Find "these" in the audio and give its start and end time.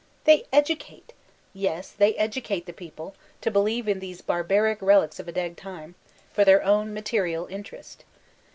3.99-4.23